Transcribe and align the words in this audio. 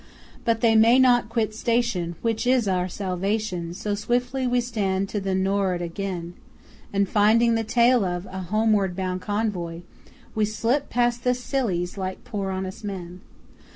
But 0.45 0.61
they 0.61 0.73
may 0.75 0.97
not 0.97 1.29
quit 1.29 1.53
station 1.53 2.15
(Which 2.23 2.47
is 2.47 2.67
our 2.67 2.89
salvation), 2.89 3.71
So 3.75 3.93
swiftly 3.93 4.47
we 4.47 4.59
stand 4.59 5.09
to 5.09 5.19
the 5.19 5.35
Nor'ard 5.35 5.79
again; 5.79 6.33
And 6.91 7.07
finding 7.07 7.53
the 7.53 7.63
tail 7.63 8.03
of 8.03 8.25
A 8.25 8.39
homeward 8.39 8.95
bound 8.95 9.21
convoy, 9.21 9.81
We 10.33 10.45
slip 10.45 10.89
past 10.89 11.23
the 11.23 11.35
Scillies 11.35 11.99
like 11.99 12.23
poor 12.23 12.49
honest 12.49 12.83
men. 12.83 13.21